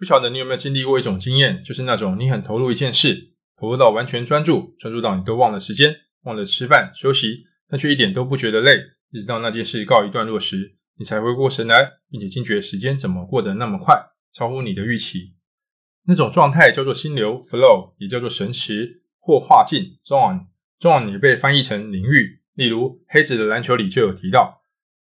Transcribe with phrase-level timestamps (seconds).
[0.00, 8.72] 不晓得你有没有经历过一种经验，就是那种你很投入一件事，投入到完全专注，专注到你都忘了时间，忘了吃饭休息，但却一点都不觉得累，
[9.12, 11.76] 一直到那件事告一段落时，你才回过神来，
[12.10, 13.94] 并且惊觉时间怎么过得那么快，
[14.32, 15.34] 超乎你的预期。
[16.06, 20.46] 那种状态叫做心流 （flow），也叫做神驰或画境 （zone）。
[20.80, 24.62] zone 也被翻译成领域，例如黑子的篮球里就有提到，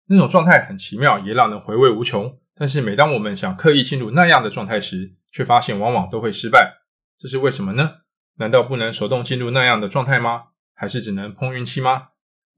[0.08, 2.38] 那种状态很奇妙，也让人回味无穷。
[2.58, 6.78] 但是每当我们想刻意进入那样的状态时，却发现往往都会失败。
[7.18, 7.90] 这是为什么呢？
[8.38, 10.44] 难道不能手动进入那样的状态吗？
[10.74, 12.08] 还是只能碰运气吗？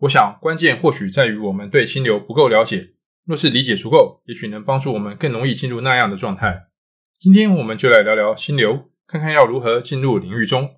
[0.03, 2.91] 我想关键或许在于我们对心流不够了解。
[3.25, 6.69] 若是理解足够，也许能帮助我们更容易进入那样的状态。
[7.19, 10.77] 今天我们就来聊聊心流，看看要如何进入领域中。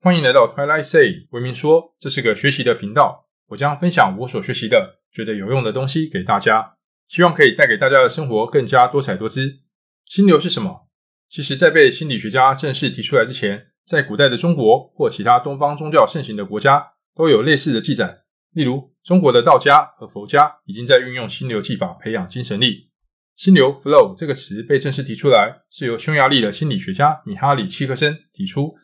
[0.00, 6.74] 欢迎来到 Twilight Say，文明说，这是个学习的频道，我将分享我所学习的、觉得有用的东西给大家。
[7.12, 9.58] 希望可以带给大家的生活更加多彩多姿。
[10.06, 10.88] 心流是什么？
[11.28, 18.20] 其实，在被心理学家正式提出来之前，在古代的中国或其他东方宗教盛行的国家，都有类似的记载。
[18.54, 22.88] 例如，中国的道家和佛家已经在运用心流技法培养精神力。
[23.36, 28.74] 心流 （flow） 这个词被正式提出来，是由匈牙利的心理学家米哈里·契克森提出。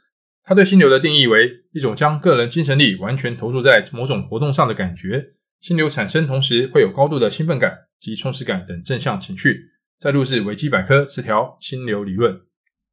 [0.44, 5.32] 他对心流的定义为一种将个人精神力完全投注在某种活动上的感觉。
[5.62, 7.87] 心流产生同时会有高度的兴奋感。
[7.98, 9.70] 及充实感等正向情绪。
[9.98, 12.40] 再录制维基百科词条心流理论。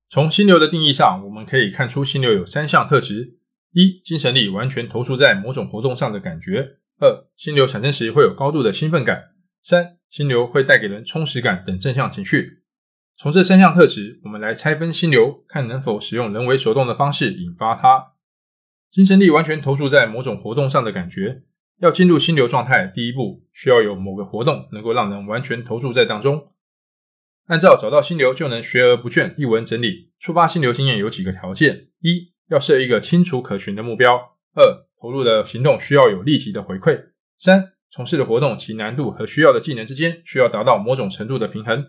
[0.09, 3.30] 从心流的定义上，我们可以看出心流有三项特质：
[3.73, 9.17] 一、精神力完全投注在某种活动上的感觉；二、心流产生时会有高度的兴奋感；
[9.61, 12.64] 三、心流会带给人充实感等正向情绪。
[13.17, 18.14] 从这三项特质，我们来拆分心流，看能否使用人为手动的方式引发它。
[18.92, 21.44] 精神力完全投注在某种活动上的感觉。
[21.80, 26.52] 要进入心流状态，第一步需要有某个活动能够让人完全投注在当中。
[27.48, 34.09] 按照找到心流就能学而不倦一文整理，触发心流经验有几个条件：一、要设一个清楚可循的目标；
[34.56, 41.86] 二、投入的行动需要有立即的回馈；三、从事的活动其难度和需要的技能之间需要达到某种程度的平衡。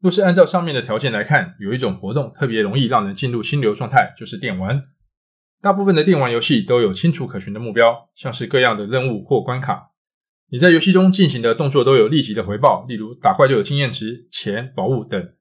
[0.00, 4.84] 若是按照上面的条件来看，有一种活动特别容易让人进入心流状态，就是电玩。
[5.60, 9.90] 大部分的电玩游戏都有清楚可循的目标，像是各样的任务或关卡。
[10.50, 15.32] 你在游戏中进行的动作都有立即的回报，例如打怪就有经验值、钱、宝物等。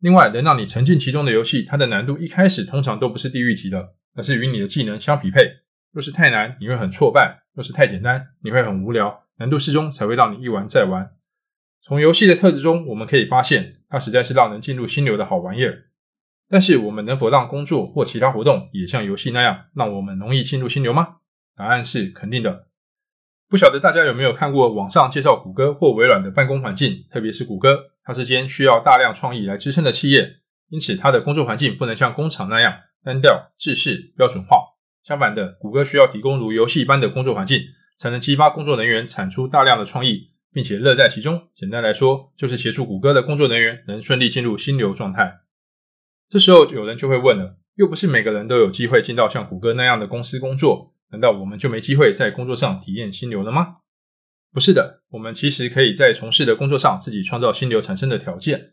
[0.00, 5.40] 另外，能让你沉浸其中的游戏，它的难度一开始通常都不是地狱级的，而是与你的技能相匹配。
[5.90, 9.22] 若是太难，你会很挫败；若是太简单，你会很无聊。
[9.38, 11.10] 难度适中才会让你一玩再玩。
[11.82, 15.86] 从游戏的特质中，我们可以发现，它实在是让人进入心流的好玩意儿。
[16.48, 21.16] 但是，我们能否让工作或其他活动也像游戏那样，让我们容易进入心流吗？
[21.56, 22.66] 答案是肯定的。
[23.48, 30.36] 不晓得大家有没有看过网上介绍谷歌或微软的办公环境，特别是谷歌，它是间需要大量创意来支撑的企业，
[30.68, 34.58] 因此它的工作环境不能像工厂那样单调、制式、标准化。
[35.04, 37.60] 相反的，谷歌需要提供如游戏般的工作环境，
[37.98, 41.48] 才能激发工作人员产出大量的创意，并且乐在其中。
[41.54, 45.32] 简单来说，就是协助谷歌的工作人员能顺利进入心流状态。
[46.28, 53.76] 这时候有人就会问了，又不是每个人都有机会进到像谷歌那样的公司工作，难道我们就没机会在工作上体验心流了吗？
[54.52, 58.72] 不是的，我们其实可以在从事的工作上自己创造心流产生的条件。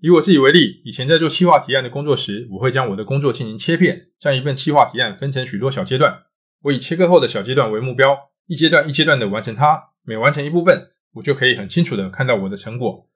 [0.00, 6.24] 以我自己为例，以前在做企划提案的工作时，我会将我的工作进行切片，将一份企划提案分成许多小阶段，
[6.62, 13.08] 我以切割后的小阶段为目标，一阶段一阶段的完成它，每完成一部分，我就可以很清楚的看到我的成果。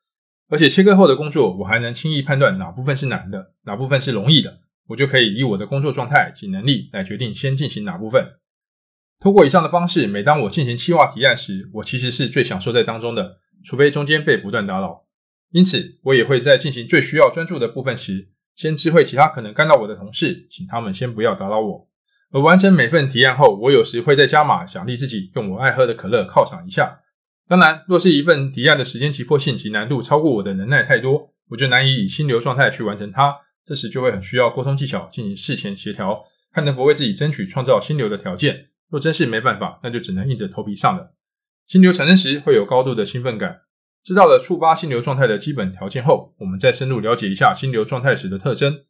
[0.48, 8.24] 而且切割后的工作，我还能轻易判断哪部分是难的，哪部分是容易的，我就可以以我的工作状态及能力来决定先进行哪部分。
[9.18, 15.04] 通过以上的方式，每当我进行企划提案时，我其实是最享受在当中的，除非中间被不断打扰。
[15.50, 21.88] 因此，我也会在进行最需要专注的部分时，先知会其他可能干扰我的同事，请他们先不要打扰我。
[22.30, 27.00] 而完成每份提案后，我有时会在加码，奖励自己，用我爱喝的可乐犒赏一下。
[27.48, 33.34] 当然，若是一份提案的时间急迫性及难度超过我的能耐太多，我就难以以心流状态去完成它。
[33.64, 38.66] 这时就会很需要沟通技巧进行事前协调，看能否为自己争取创造心流的条件。
[38.90, 41.14] 若真是没办法，那就只能硬着头皮上了。
[41.66, 43.62] 心流产生时会有高度的兴奋感。
[44.04, 48.82] 知道了触发心流状态的基本条件后，我们再深入了解一下心流状态时的特征。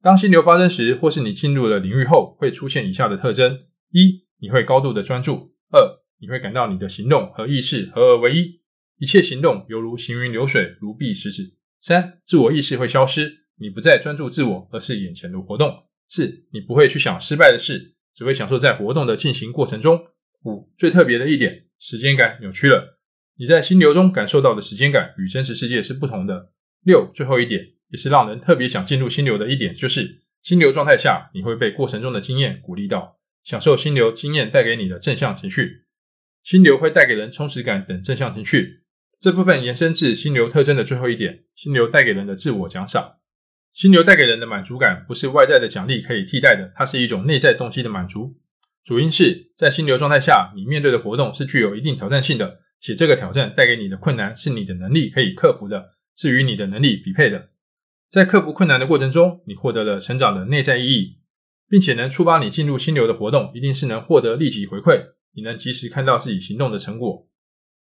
[0.00, 3.58] 当心流发生时，或是你进入了领域后，会出现以下的特征：
[3.90, 8.60] 一、你会高度的专注；二、你会感到你的行动和意识合而为一，
[8.98, 11.54] 一切行动犹如行云流水，如臂使指。
[11.80, 15.84] 三、自我意识会消失，你不再专注自我，而是眼前的活动。
[16.08, 20.00] 四、你不会去想失败的事，只会享受在活动的进行过程中。
[20.44, 22.98] 五、最特别的一点，时间感扭曲了，
[23.36, 26.52] 你在心流中感受到的时间感与真实世界是不同的。
[26.84, 35.83] 六、最后一点，也是让人特别想进入心流的一点，就是心流状态下，你会被过程中的经验鼓励到，享受心流经验带给你的正向情绪。
[36.44, 38.82] 心流会带给人充实感等正向情绪。
[39.18, 43.14] 这部分延伸至心流特征的最后一点，心流带给人的自我奖赏。
[43.72, 48.36] 心流带给人的满足感，不是外在的奖励可以替代的，它是一种内在动机的满足。
[48.84, 57.48] 主因是在心流状态下，你面对的活动是具有一定挑战性的，且这个挑战带给你的困难是你的能力可以克服的，是与你的能力匹配的。
[58.10, 61.16] 在克服困难的过程中，你获得了成长的内在意义，
[61.70, 67.28] 并且能触发你进入心流的活动，一定是能获得立即回馈，你能及时看到自己行动的成果。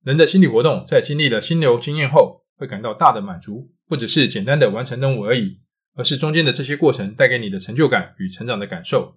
[0.03, 5.59] 人的心理活动在经历了心流经验后，会感到大的满足，不只是简单的完成任务而已。
[5.97, 9.15] 而是中间的这些过程带给你的成就感与成长的感受。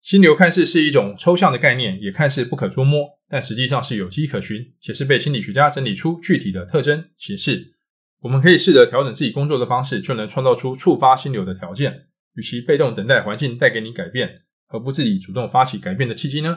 [0.00, 7.74] 心流看似是一种抽象的概念，也看似不可捉摸，但实际上是有迹可循，且是被心理学家整理出具体的特征形式。
[8.20, 12.06] 我们可以试着调整自己工作的方式，就能创造出触发心流的条件。
[12.36, 16.56] 与其被动等待环境带给你改变，何不自己主动发起改变的契机呢？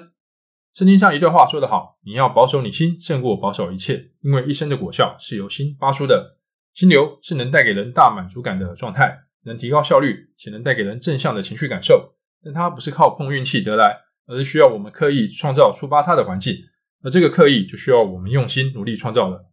[0.73, 6.37] 圣经上一段话说得好：“你要保守你心，胜过保守一切，因为一生的果效是由心发出的。”
[6.73, 9.19] 心流是能带给人大满足感的状态。
[9.45, 16.55] 能提高效率，且能带给人正向的情绪感受，但它不是靠碰运气得来，而是需要我们刻意创造触发它的环境，
[17.03, 19.51] 而这个刻意就需要我们用心努力创造了。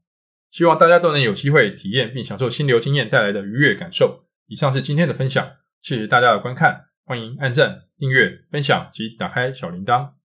[0.52, 4.26] 希望大家都能有机会体验并享受心流经验带来的愉悦感受。
[4.46, 5.44] 以上是今天的分享，
[5.82, 10.19] 谢谢大家的观看，欢迎按赞、订阅、分享及打开小铃铛。